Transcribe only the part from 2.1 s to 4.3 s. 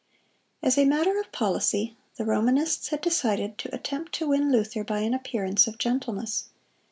the Romanists had decided to attempt to